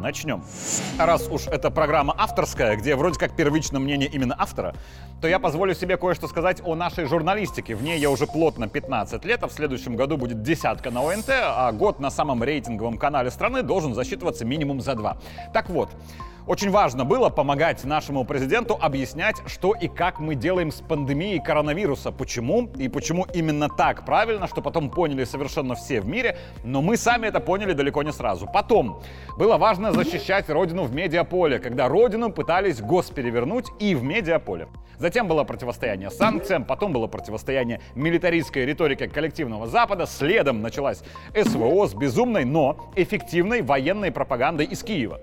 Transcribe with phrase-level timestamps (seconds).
[0.00, 0.44] Начнем.
[0.98, 4.74] Раз уж эта программа авторская, где вроде как первичное мнение именно автора,
[5.20, 7.74] то я позволю себе кое-что сказать о нашей журналистике.
[7.74, 11.30] В ней я уже плотно 15 лет, а в следующем году будет десятка на ОНТ,
[11.30, 15.18] а год на самом рейтинговом канале страны должен засчитываться минимум за два.
[15.52, 15.90] Так вот,
[16.48, 22.10] очень важно было помогать нашему президенту объяснять, что и как мы делаем с пандемией коронавируса,
[22.10, 26.96] почему и почему именно так правильно, что потом поняли совершенно все в мире, но мы
[26.96, 28.48] сами это поняли далеко не сразу.
[28.50, 29.02] Потом
[29.36, 34.68] было важно защищать родину в медиаполе, когда родину пытались госперевернуть и в медиаполе.
[34.96, 41.02] Затем было противостояние санкциям, потом было противостояние милитаристской риторики коллективного Запада, следом началась
[41.34, 45.20] СВО с безумной, но эффективной военной пропагандой из Киева.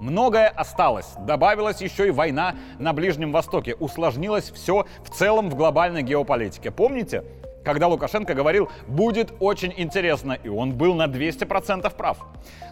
[0.00, 1.14] Многое осталось.
[1.20, 3.74] Добавилась еще и война на Ближнем Востоке.
[3.74, 6.70] Усложнилось все в целом в глобальной геополитике.
[6.70, 7.24] Помните?
[7.64, 12.16] Когда Лукашенко говорил «будет очень интересно», и он был на 200% прав.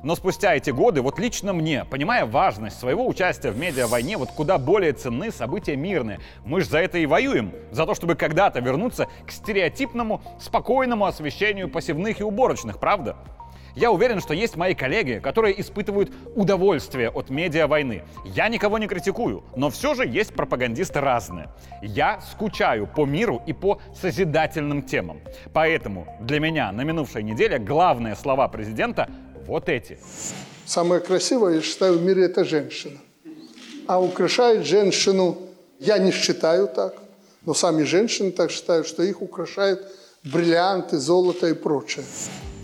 [0.02, 4.56] Но спустя эти годы, вот лично мне, понимая важность своего участия в медиа-войне, вот куда
[4.56, 6.20] более ценны события мирные.
[6.46, 7.52] Мы же за это и воюем.
[7.72, 13.16] За то, чтобы когда-то вернуться к стереотипному, спокойному освещению посевных и уборочных, правда?
[13.76, 18.04] Я уверен, что есть мои коллеги, которые испытывают удовольствие от медиа-войны.
[18.24, 21.50] Я никого не критикую, но все же есть пропагандисты разные.
[21.82, 25.20] Я скучаю по миру и по созидательным темам.
[25.52, 29.10] Поэтому для меня на минувшей неделе главные слова президента
[29.46, 29.98] вот эти.
[30.64, 32.96] Самое красивое, я считаю, в мире это женщина.
[33.86, 35.36] А украшает женщину,
[35.80, 36.94] я не считаю так,
[37.44, 39.86] но сами женщины так считают, что их украшают
[40.24, 42.06] бриллианты, золото и прочее.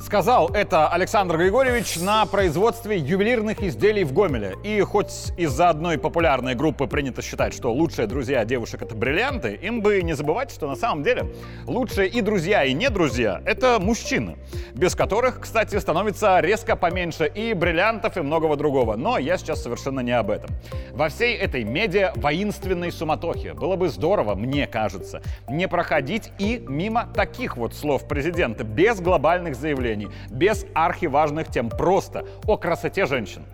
[0.05, 4.57] Сказал это Александр Григорьевич на производстве ювелирных изделий в Гомеле.
[4.64, 9.80] И хоть из-за одной популярной группы принято считать, что лучшие друзья девушек это бриллианты, им
[9.80, 11.33] бы не забывать, что на самом деле
[11.67, 14.36] лучшие и друзья, и не друзья это мужчины,
[14.74, 18.96] без которых, кстати, становится резко поменьше и бриллиантов, и многого другого.
[18.96, 20.51] Но я сейчас совершенно не об этом.
[20.90, 27.08] Во всей этой медиа воинственной суматохе было бы здорово, мне кажется, не проходить и мимо
[27.14, 33.45] таких вот слов президента, без глобальных заявлений исследований, без архиважных тем, просто о красоте женщин.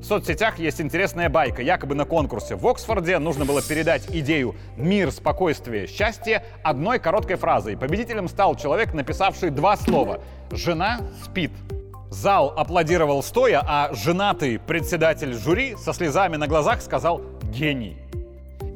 [0.00, 1.62] В соцсетях есть интересная байка.
[1.62, 7.76] Якобы на конкурсе в Оксфорде нужно было передать идею «мир, спокойствие, счастье» одной короткой фразой.
[7.76, 10.20] Победителем стал человек, написавший два слова
[10.50, 11.50] «жена спит».
[12.08, 17.20] Зал аплодировал стоя, а женатый председатель жюри со слезами на глазах сказал
[17.52, 18.05] «гений».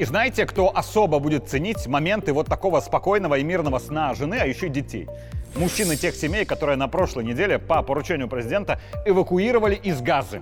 [0.01, 4.47] И знаете, кто особо будет ценить моменты вот такого спокойного и мирного сна жены, а
[4.47, 5.07] еще детей?
[5.55, 10.41] Мужчины тех семей, которые на прошлой неделе по поручению президента эвакуировали из Газы.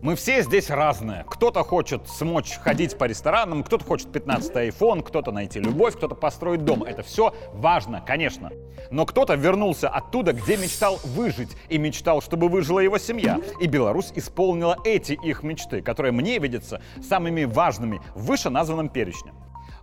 [0.00, 1.24] Мы все здесь разные.
[1.28, 6.64] Кто-то хочет смочь ходить по ресторанам, кто-то хочет 15 iPhone, кто-то найти любовь, кто-то построить
[6.64, 6.84] дом.
[6.84, 8.52] Это все важно, конечно.
[8.90, 13.40] Но кто-то вернулся оттуда, где мечтал выжить, и мечтал, чтобы выжила его семья.
[13.60, 19.32] И Беларусь исполнила эти их мечты, которые мне видятся самыми важными в вышеназванном перечне.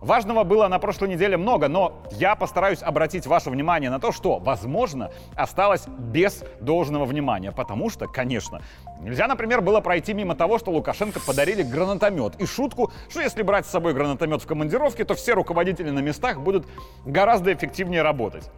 [0.02, 4.40] Важного было на прошлой неделе много, но я постараюсь обратить ваше внимание на то, что,
[4.40, 7.52] возможно, осталось без должного внимания.
[7.52, 8.60] Потому что, конечно,
[9.00, 12.34] нельзя, например, было пройти мимо того, что Лукашенко подарили гранатомет.
[12.40, 16.40] И шутку, что если брать с собой гранатомет в командировке, то все руководители на местах
[16.40, 16.66] будут
[17.06, 18.50] гораздо эффективнее работать.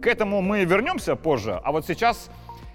[0.00, 2.30] К этому мы вернемся позже, а вот сейчас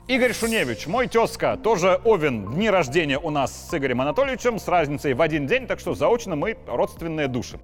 [0.08, 2.54] Игорь Шуневич, мой тезка, тоже Овен.
[2.54, 6.36] Дни рождения у нас с Игорем Анатольевичем с разницей в один день, так что заочно
[6.36, 7.60] мы родственные души.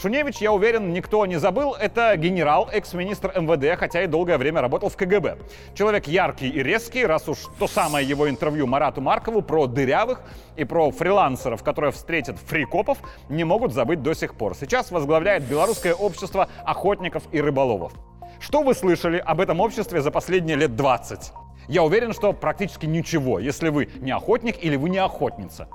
[0.00, 1.74] Шуневич, я уверен, никто не забыл.
[1.74, 5.36] Это генерал, экс-министр МВД, хотя и долгое время работал в КГБ.
[5.74, 10.22] Человек яркий и резкий, раз уж то самое его интервью Марату Маркову про дырявых
[10.56, 12.96] и про фрилансеров, которые встретят фрикопов,
[13.28, 14.56] не могут забыть до сих пор.
[14.56, 17.92] Сейчас возглавляет Белорусское общество охотников и рыболовов.
[18.38, 21.30] Что вы слышали об этом обществе за последние лет 20?
[21.68, 25.68] Я уверен, что практически ничего, если вы не охотник или вы не охотница.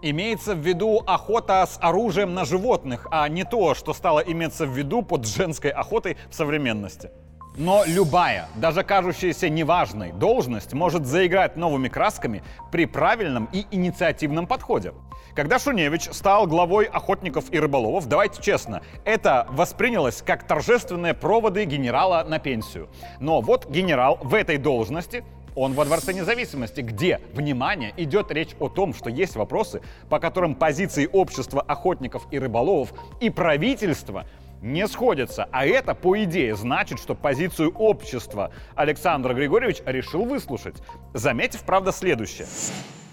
[0.00, 4.70] Имеется в виду охота с оружием на животных, а не то, что стало иметься в
[4.70, 7.10] виду под женской охотой в современности.
[7.56, 14.92] Но любая, даже кажущаяся неважной, должность может заиграть новыми красками при правильном и инициативном подходе.
[15.34, 22.24] Когда Шуневич стал главой охотников и рыболовов, давайте честно, это воспринялось как торжественные проводы генерала
[22.24, 22.88] на пенсию.
[23.18, 25.24] Но вот генерал в этой должности
[25.58, 30.54] он во Дворце независимости, где, внимание, идет речь о том, что есть вопросы, по которым
[30.54, 34.24] позиции общества охотников и рыболовов и правительства
[34.62, 35.48] не сходятся.
[35.50, 40.76] А это, по идее, значит, что позицию общества Александр Григорьевич решил выслушать,
[41.12, 42.46] заметив, правда, следующее.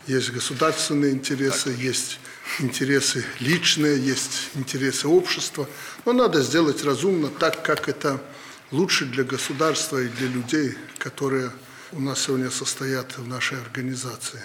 [0.06, 2.20] Есть государственные интересы, есть
[2.60, 5.68] интересы личные, есть интересы общества.
[6.06, 8.22] Но надо сделать разумно, так как это
[8.70, 11.50] лучше для государства и для людей, которые
[11.92, 14.40] у нас сегодня состоят в нашей организации.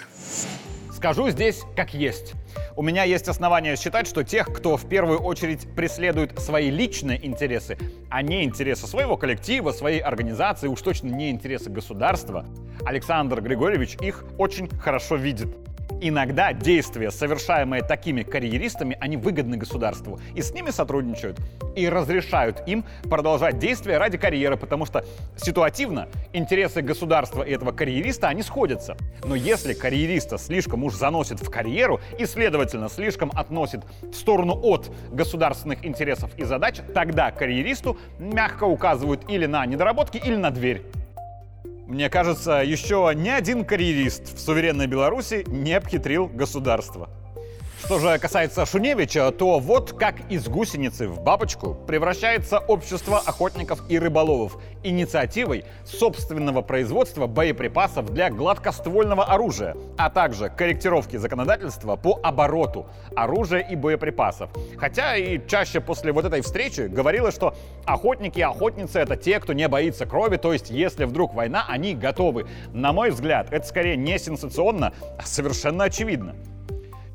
[0.93, 2.33] Скажу здесь как есть.
[2.75, 7.77] У меня есть основания считать, что тех, кто в первую очередь преследует свои личные интересы,
[8.09, 12.45] а не интересы своего коллектива, своей организации, уж точно не интересы государства,
[12.85, 15.49] Александр Григорьевич их очень хорошо видит.
[16.03, 21.39] Иногда действия, совершаемые такими карьеристами, они выгодны государству, и с ними сотрудничают,
[21.75, 25.05] и разрешают им продолжать действия ради карьеры, потому что
[25.37, 28.97] ситуативно интересы государства и этого карьериста, они сходятся.
[29.23, 34.91] Но если карьериста слишком уж заносит в карьеру и, следовательно, слишком относит в сторону от
[35.11, 40.81] государственных интересов и задач, тогда карьеристу мягко указывают или на недоработки, или на дверь.
[41.91, 47.09] Мне кажется, еще ни один карьерист в суверенной Беларуси не обхитрил государство.
[47.83, 53.97] Что же касается Шуневича, то вот как из гусеницы в бабочку превращается общество охотников и
[53.97, 62.85] рыболовов инициативой собственного производства боеприпасов для гладкоствольного оружия, а также корректировки законодательства по обороту
[63.15, 64.51] оружия и боеприпасов.
[64.77, 67.55] Хотя и чаще после вот этой встречи говорилось, что
[67.85, 71.95] охотники и охотницы это те, кто не боится крови, то есть если вдруг война, они
[71.95, 72.45] готовы.
[72.73, 76.35] На мой взгляд, это скорее не сенсационно, а совершенно очевидно.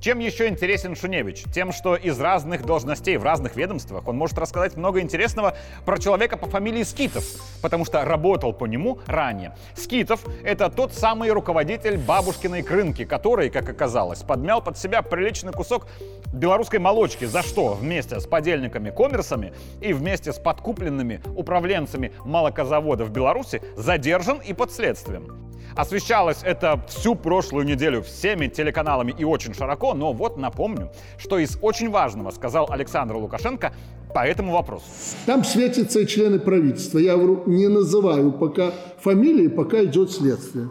[0.07, 1.43] Чем еще интересен Шуневич?
[1.53, 6.37] Тем, что из разных должностей в разных ведомствах он может рассказать много интересного про человека
[6.37, 7.25] по фамилии Скитов,
[7.61, 9.57] потому что работал по нему ранее.
[9.75, 15.89] Скитов— это тот самый руководитель бабушкиной крынки, который, как оказалось, подмял под себя приличный кусок
[16.33, 23.61] белорусской молочки, за что вместе с подельниками-коммерсами и вместе с подкупленными управленцами молокозавода в Беларуси
[23.75, 25.46] задержан и под следствием.
[25.77, 31.59] Освещалось это всю прошлую неделю всеми телеканалами и очень широко, но вот напомню, что из
[31.61, 33.75] очень важного сказал Александр Лукашенко
[34.15, 34.87] по этому вопросу.
[35.27, 36.99] Там светятся члены правительства.
[36.99, 40.71] Я говорю, не называю пока фамилии, пока идет следствие.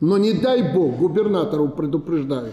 [0.00, 2.52] Но не дай бог, губернатору предупреждаю,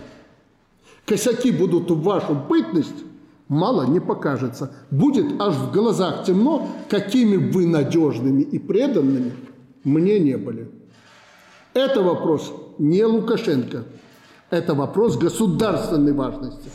[1.05, 3.03] косяки будут в вашу бытность,
[3.49, 4.73] мало не покажется.
[4.91, 9.33] Будет аж в глазах темно, какими вы надежными и преданными
[9.83, 10.80] мне не были.
[11.73, 13.83] Это вопрос не Лукашенко,
[14.51, 16.69] это вопрос государственной важности.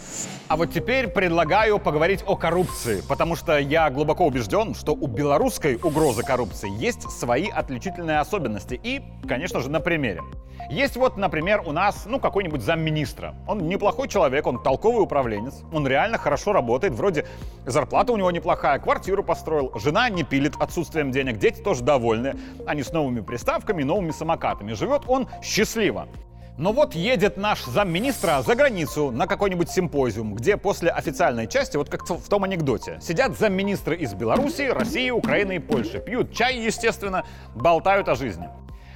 [0.49, 5.78] А вот теперь предлагаю поговорить о коррупции, потому что я глубоко убежден, что у белорусской
[5.82, 10.23] угрозы коррупции есть свои отличительные особенности и, конечно же, на примере.
[10.70, 13.34] Есть вот, например, у нас, ну, какой-нибудь замминистра.
[13.46, 17.26] Он неплохой человек, он толковый управленец, он реально хорошо работает, вроде
[17.67, 22.34] зарплата у него неплохая, квартиру построил, жена не пилит отсутствием денег, дети тоже довольны,
[22.67, 24.73] они с новыми приставками, новыми самокатами.
[24.73, 26.09] Живет он счастливо.
[26.58, 31.90] Но вот едет наш замминистра за границу на какой-нибудь симпозиум, где после официальной части, вот
[31.90, 37.26] как в том анекдоте, сидят замминистры из Беларуси, России, Украины и Польши, пьют чай, естественно,
[37.54, 38.48] болтают о жизни.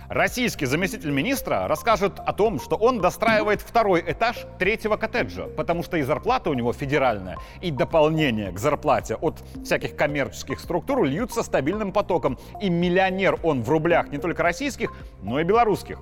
[0.08, 5.98] Российский заместитель министра расскажет о том, что он достраивает второй этаж третьего коттеджа, потому что
[5.98, 11.92] и зарплата у него федеральная, и дополнение к зарплате от всяких коммерческих структур льются стабильным
[11.92, 12.38] потоком.
[12.62, 14.90] И миллионер он в рублях не только российских,
[15.22, 15.98] но и белорусских.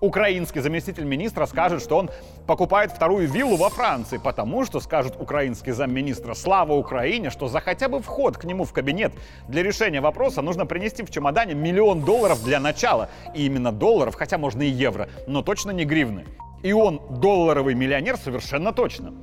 [0.00, 2.10] Украинский заместитель министра скажет, что он
[2.46, 7.88] покупает вторую виллу во Франции, потому что, скажет украинский замминистра, слава Украине, что за хотя
[7.88, 9.12] бы вход к нему в кабинет
[9.48, 13.08] для решения вопроса нужно принести в чемодане миллион долларов для начала.
[13.34, 16.26] И именно долларов, хотя можно и евро, но точно не гривны.
[16.62, 19.14] И он долларовый миллионер совершенно точно.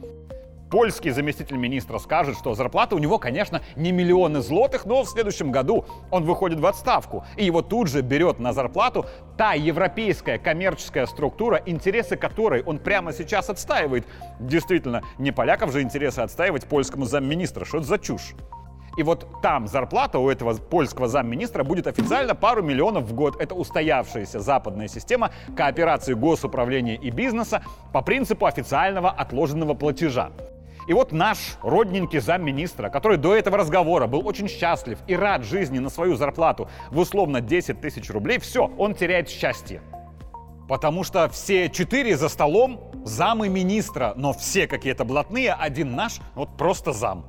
[0.74, 5.51] Польский заместитель министра скажет, что зарплата у него, конечно, не миллионы злотых, но в следующем
[5.51, 7.24] году он выходит в отставку.
[7.38, 9.06] И его тут же берет на зарплату
[9.38, 14.08] та европейская коммерческая структура, интересы которой он прямо сейчас отстаивает.
[14.39, 17.65] Действительно, не поляков же интересы отстаивать польскому замминистра.
[17.65, 18.34] Что это за чушь?
[18.98, 23.39] И вот там зарплата у этого польского замминистра будет официально пару миллионов в год.
[23.39, 30.32] Это устоявшаяся западная система кооперации госуправления и бизнеса по принципу официального отложенного платежа.
[30.88, 35.80] И вот наш родненький замминистра, который до этого разговора был очень счастлив и рад жизни
[35.80, 39.82] на свою зарплату в условно 10 тысяч рублей, все, он теряет счастье.
[40.68, 46.58] Потому что все четыре за столом замы министра, но все какие-то блатные, один наш, вот
[46.58, 47.25] просто зам.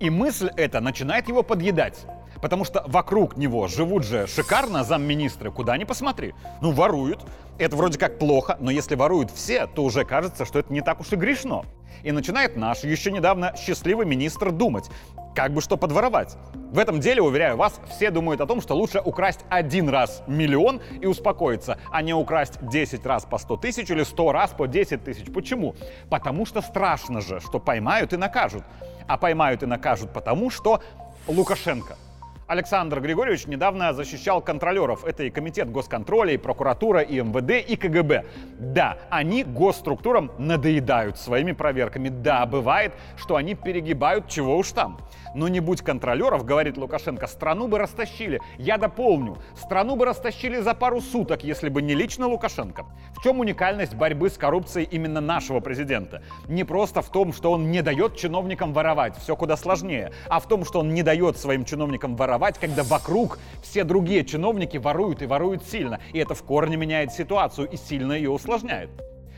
[0.00, 2.04] И мысль эта начинает его подъедать.
[2.42, 6.34] Потому что вокруг него живут же шикарно замминистры, куда ни посмотри.
[6.60, 7.20] Ну, воруют.
[7.56, 11.00] Это вроде как плохо, но если воруют все, то уже кажется, что это не так
[11.00, 11.64] уж и грешно.
[12.02, 14.90] И начинает наш еще недавно счастливый министр думать,
[15.36, 16.36] как бы что подворовать.
[16.72, 20.80] В этом деле, уверяю вас, все думают о том, что лучше украсть один раз миллион
[21.00, 25.04] и успокоиться, а не украсть 10 раз по 100 тысяч или 100 раз по 10
[25.04, 25.32] тысяч.
[25.32, 25.76] Почему?
[26.10, 28.64] Потому что страшно же, что поймают и накажут.
[29.06, 30.82] А поймают и накажут потому, что
[31.28, 31.96] Лукашенко–
[32.52, 35.06] Александр Григорьевич недавно защищал контролеров.
[35.06, 38.26] Это и Комитет госконтроля, и прокуратура, и МВД, и КГБ.
[38.58, 42.10] Да, они госструктурам надоедают своими проверками.
[42.10, 44.98] Да, бывает, что они перегибают, чего уж там.
[45.34, 48.40] Но не будь контролеров, говорит Лукашенко, страну бы растащили.
[48.58, 52.84] Я дополню, страну бы растащили за пару суток, если бы не лично Лукашенко.
[53.16, 56.22] В чем уникальность борьбы с коррупцией именно нашего президента?
[56.48, 60.46] Не просто в том, что он не дает чиновникам воровать, все куда сложнее, а в
[60.46, 65.26] том, что он не дает своим чиновникам воровать, когда вокруг все другие чиновники воруют и
[65.26, 66.00] воруют сильно.
[66.12, 68.90] И это в корне меняет ситуацию и сильно ее усложняет.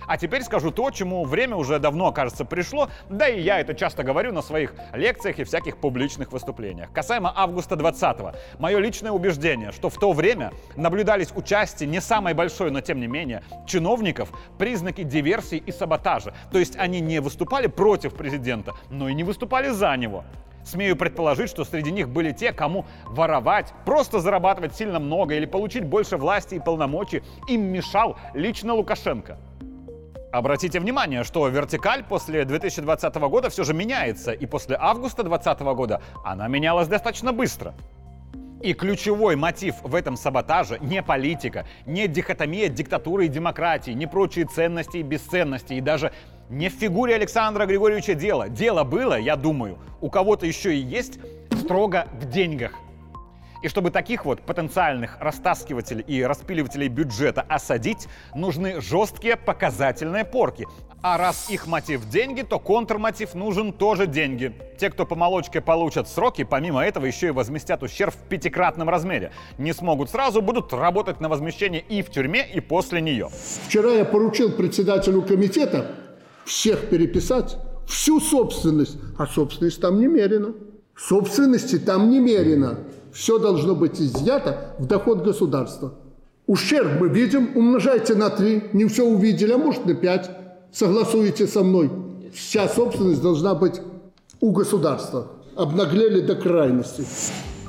[0.06, 4.02] А теперь скажу то, чему время уже давно, кажется, пришло, да и я это часто
[4.02, 6.92] говорю на своих лекциях и всяких публичных выступлениях.
[6.92, 8.32] Касаемо августа 20-го.
[8.58, 13.06] Мое личное убеждение, что в то время наблюдались участие не самой большой, но тем не
[13.06, 16.34] менее, чиновников признаки диверсии и саботажа.
[16.52, 20.24] То есть они не выступали против президента, но и не выступали за него.
[20.64, 25.84] Смею предположить, что среди них были те, кому воровать, просто зарабатывать сильно много или получить
[25.84, 29.38] больше власти и полномочий им мешал лично Лукашенко.
[30.34, 36.02] Обратите внимание, что вертикаль после 2020 года все же меняется, и после августа 2020 года
[36.24, 37.72] она менялась достаточно быстро.
[38.60, 44.46] И ключевой мотив в этом саботаже не политика, не дихотомия диктатуры и демократии, не прочие
[44.46, 46.12] ценности и бесценности, и даже
[46.50, 48.48] не в фигуре Александра Григорьевича дело.
[48.48, 51.20] Дело было, я думаю, у кого-то еще и есть
[51.52, 52.72] строго в деньгах.
[53.64, 60.66] И чтобы таких вот потенциальных растаскивателей и распиливателей бюджета осадить, нужны жесткие показательные порки.
[61.00, 64.52] А раз их мотив деньги, то контрмотив нужен тоже деньги.
[64.78, 69.32] Те, кто по молочке получат сроки, помимо этого еще и возместят ущерб в пятикратном размере.
[69.56, 73.30] Не смогут сразу, будут работать на возмещение и в тюрьме, и после нее.
[73.66, 75.86] Вчера я поручил председателю комитета
[76.44, 77.56] всех переписать,
[77.88, 80.52] всю собственность, а собственность там немерено.
[80.94, 82.80] Собственности там немерено.
[83.14, 85.94] Все должно быть изъято в доход государства.
[86.48, 90.30] Ущерб мы видим, умножайте на 3, не все увидели, а может на 5.
[90.72, 91.90] Согласуете со мной.
[92.34, 93.80] Вся собственность должна быть
[94.40, 95.28] у государства.
[95.54, 97.06] Обнаглели до крайности.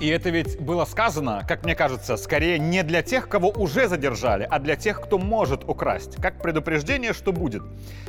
[0.02, 4.46] И это ведь было сказано, как мне кажется, скорее не для тех, кого уже задержали,
[4.50, 7.64] а для тех, кто может украсть, как предупреждение, что будет.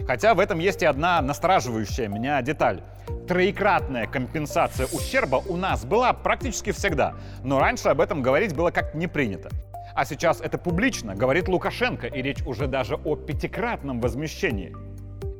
[0.06, 2.82] Хотя в этом есть и одна настораживающая меня деталь.
[3.28, 7.14] Троекратная компенсация ущерба у нас была практически всегда,
[7.44, 9.50] но раньше об этом говорить было как не принято.
[9.94, 14.74] А сейчас это публично, говорит Лукашенко, и речь уже даже о пятикратном возмещении.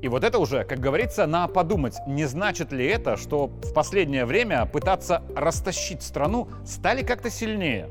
[0.07, 4.25] И вот это уже, как говорится, на подумать, не значит ли это, что в последнее
[4.25, 7.89] время пытаться растащить страну стали как-то сильнее?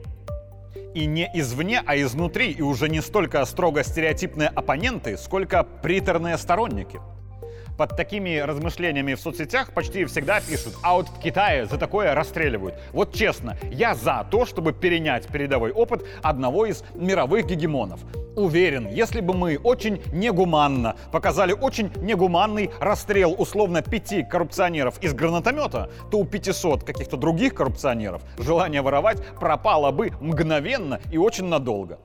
[0.93, 7.01] И не извне, а изнутри, и уже не столько строго стереотипные оппоненты, сколько приторные сторонники–
[7.77, 12.75] под такими размышлениями в соцсетях почти всегда пишут, а вот в Китае за такое расстреливают.
[12.91, 18.00] Вот честно, я за то, чтобы перенять передовой опыт одного из мировых гегемонов.
[18.36, 25.89] Уверен, если бы мы очень негуманно показали очень негуманный расстрел условно пяти коррупционеров из гранатомета,
[26.12, 32.00] то у 500 каких-то других коррупционеров желание воровать пропало бы мгновенно и очень надолго.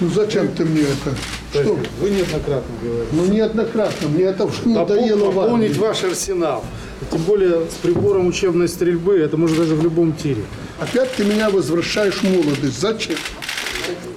[0.00, 1.14] Ну зачем ты мне это?
[1.52, 1.78] Что?
[2.00, 3.08] Вы неоднократно говорили.
[3.12, 6.64] Ну неоднократно, мне это уже надоело Пополнить ваш арсенал.
[7.10, 10.42] Тем более с прибором учебной стрельбы, это можно даже в любом тире.
[10.78, 12.80] Опять ты меня возвращаешь в молодость.
[12.80, 13.16] Зачем?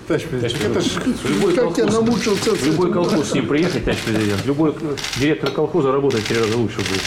[0.08, 0.90] Товарищ президент, это ж...
[1.30, 2.52] Любой как я намучился.
[2.52, 4.46] В любой колхоз с ним приехать, товарищ президент.
[4.46, 4.76] Любой
[5.20, 7.02] директор колхоза работает три раза лучше будет.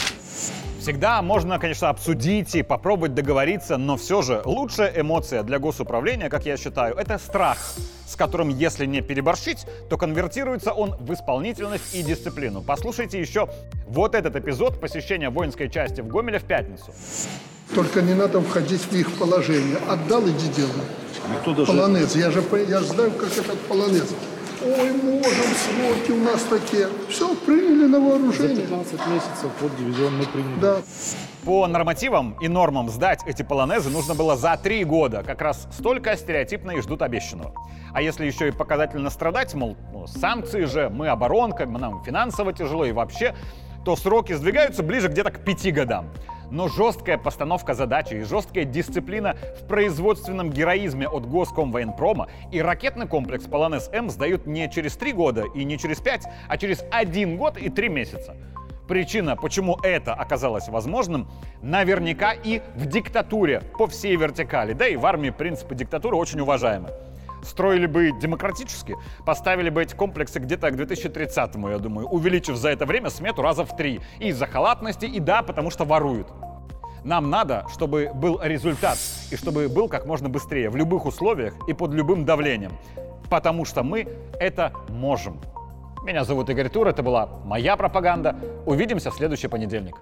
[0.86, 6.46] Всегда можно, конечно, обсудить и попробовать договориться, но все же лучшая эмоция для госуправления, как
[6.46, 7.58] я считаю, это страх,
[8.06, 12.62] с которым, если не переборщить, то конвертируется он в исполнительность и дисциплину.
[12.62, 13.48] Послушайте еще
[13.88, 16.94] вот этот эпизод посещения воинской части в Гомеле в пятницу.
[17.74, 19.78] Только не надо входить в их положение.
[19.88, 20.70] Отдал, иди делай.
[21.34, 21.66] Никто даже...
[21.66, 22.14] Полонез.
[22.14, 24.14] Я же, я же знаю, как этот полонез.
[24.66, 26.88] Ой, можем, сроки у нас такие.
[27.08, 28.56] Все, приняли на За вооружение.
[28.56, 30.60] 15 месяцев под дивизион мы приняли.
[30.60, 30.76] Да.
[31.44, 35.22] По нормативам и нормам сдать эти полонезы нужно было за три года.
[35.22, 37.54] Как раз столько стереотипно и ждут обещанного.
[37.92, 42.84] А если еще и показательно страдать, мол, ну, санкции же, мы оборонка, нам финансово тяжело
[42.84, 43.34] и вообще,
[43.84, 46.10] то сроки сдвигаются ближе где-то к пяти годам.
[46.50, 53.44] Но жесткая постановка задачи и жесткая дисциплина в производственном героизме от Госкомвоенпрома и ракетный комплекс
[53.44, 57.68] Полонез-М сдают не через три года и не через пять, а через один год и
[57.68, 58.36] три месяца.
[58.86, 61.28] Причина, почему это оказалось возможным,
[61.60, 64.74] наверняка и в диктатуре по всей вертикали.
[64.74, 66.90] Да и в армии принципы диктатуры очень уважаемы.
[67.46, 72.86] Строили бы демократически, поставили бы эти комплексы где-то к 2030-му, я думаю, увеличив за это
[72.86, 74.00] время смету раза в три.
[74.18, 76.26] И из-за халатности, и да, потому что воруют.
[77.04, 78.98] Нам надо, чтобы был результат,
[79.30, 82.72] и чтобы был как можно быстрее, в любых условиях и под любым давлением.
[83.30, 84.08] Потому что мы
[84.40, 85.40] это можем.
[86.02, 88.36] Меня зовут Игорь Тур, это была моя пропаганда.
[88.64, 89.96] Увидимся в следующий понедельник.